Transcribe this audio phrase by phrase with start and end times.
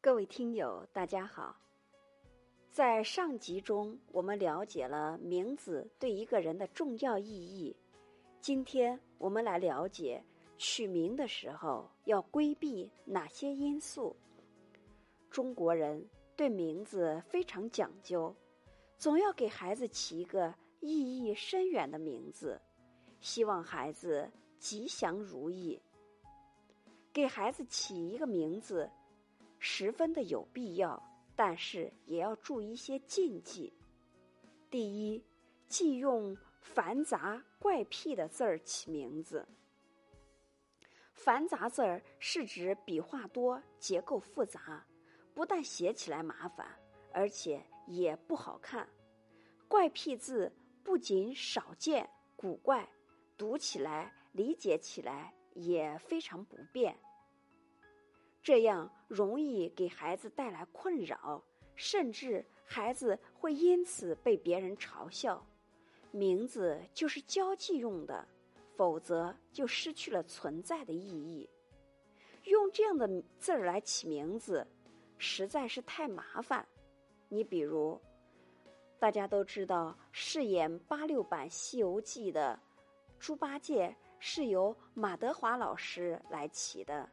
[0.00, 1.56] 各位听友，大家好。
[2.70, 7.74] 在上集中，我们了解了名字对一个人的重要意义。
[8.40, 10.22] 今天我们来了解
[10.56, 14.14] 取名的时候要规避哪些因素。
[15.32, 18.32] 中国人对名字非常讲究，
[18.96, 22.58] 总要给孩子起一个意义深远的名字，
[23.20, 24.30] 希望孩子
[24.60, 25.82] 吉祥如意。
[27.12, 28.88] 给孩子起一个名字。
[29.58, 31.02] 十分的有必要，
[31.34, 33.72] 但是也要注意一些禁忌。
[34.70, 35.24] 第一，
[35.66, 39.46] 忌用繁杂怪僻的字儿起名字。
[41.12, 44.86] 繁杂字儿是指笔画多、结构复杂，
[45.34, 46.66] 不但写起来麻烦，
[47.12, 48.88] 而且也不好看。
[49.66, 50.52] 怪僻字
[50.84, 52.88] 不仅少见、古怪，
[53.36, 56.96] 读起来、理解起来也非常不便。
[58.40, 61.42] 这样容易给孩子带来困扰，
[61.74, 65.44] 甚至孩子会因此被别人嘲笑。
[66.10, 68.26] 名字就是交际用的，
[68.76, 71.48] 否则就失去了存在的意义。
[72.44, 73.06] 用这样的
[73.38, 74.66] 字儿来起名字，
[75.18, 76.66] 实在是太麻烦。
[77.28, 78.00] 你比如，
[78.98, 82.58] 大家都知道饰演八六版《西游记》的
[83.18, 87.08] 猪八戒是由马德华老师来起的。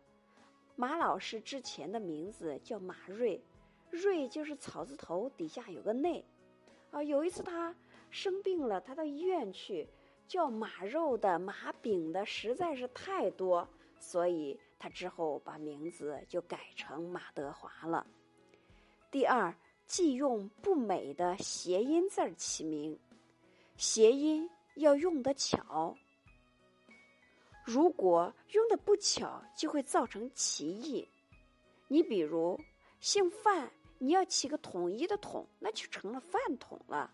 [0.76, 3.42] 马老师之前的名字叫马瑞，
[3.90, 6.24] 瑞就是草字头底下有个内，
[6.92, 7.74] 啊，有一次他
[8.10, 9.88] 生病了，他到医院去，
[10.28, 13.68] 叫马肉的、马饼的实在是太多，
[14.00, 18.06] 所以他之后把名字就改成马德华了。
[19.10, 23.00] 第二，忌用不美的谐音字儿起名，
[23.78, 25.96] 谐音要用得巧。
[27.66, 31.08] 如果用的不巧，就会造成歧义。
[31.88, 32.60] 你比如
[33.00, 37.12] 姓范，你要起个统一的统，那就成了饭桶了，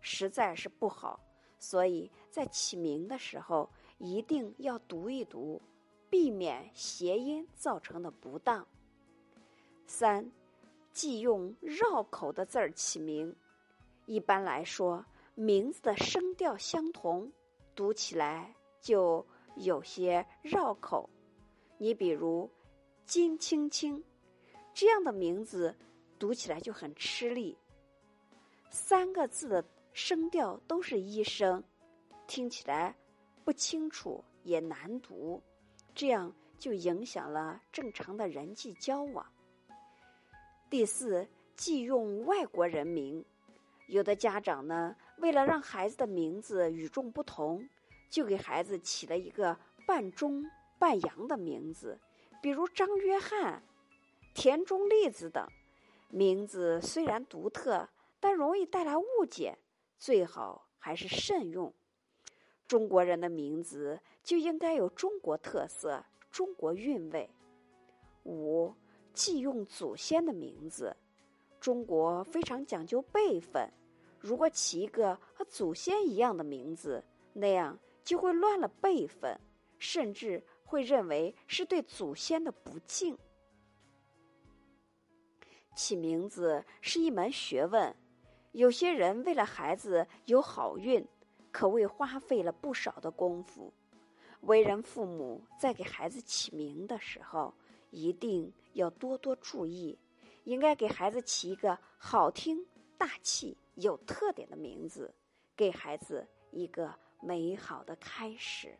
[0.00, 1.20] 实在是不好。
[1.58, 3.68] 所以在起名的时候，
[3.98, 5.60] 一定要读一读，
[6.08, 8.66] 避免谐音造成的不当。
[9.86, 10.32] 三，
[10.90, 13.36] 忌用绕口的字儿起名。
[14.06, 17.30] 一般来说，名字的声调相同，
[17.74, 19.26] 读起来就。
[19.56, 21.08] 有些绕口，
[21.78, 22.50] 你比如
[23.06, 24.02] “金青青”
[24.74, 25.74] 这样的名字，
[26.18, 27.56] 读起来就很吃力。
[28.70, 31.62] 三个字的声调都是一声，
[32.26, 32.96] 听起来
[33.44, 35.42] 不清楚也难读，
[35.94, 39.26] 这样就影响了正常的人际交往。
[40.70, 43.22] 第四，忌用外国人名。
[43.88, 47.68] 有的家长呢，为了让孩子的名字与众不同。
[48.12, 49.56] 就给孩子起了一个
[49.86, 50.44] 半中
[50.78, 51.98] 半洋的名字，
[52.42, 53.62] 比如张约翰、
[54.34, 55.48] 田中利子等。
[56.10, 57.88] 名字虽然独特，
[58.20, 59.56] 但容易带来误解，
[59.98, 61.72] 最好还是慎用。
[62.68, 67.30] 中国人的名字就应该有中国特色、中国韵味。
[68.24, 68.74] 五，
[69.14, 70.94] 忌用祖先的名字。
[71.58, 73.72] 中国非常讲究辈分，
[74.20, 77.02] 如果起一个和祖先一样的名字，
[77.32, 77.78] 那样。
[78.04, 79.38] 就会乱了辈分，
[79.78, 83.16] 甚至会认为是对祖先的不敬。
[85.74, 87.94] 起名字是一门学问，
[88.52, 91.06] 有些人为了孩子有好运，
[91.50, 93.72] 可谓花费了不少的功夫。
[94.42, 97.54] 为人父母在给孩子起名的时候，
[97.90, 99.98] 一定要多多注意，
[100.44, 102.66] 应该给孩子起一个好听、
[102.98, 105.14] 大气、有特点的名字，
[105.56, 106.92] 给孩子一个。
[107.22, 108.76] 美好的开始。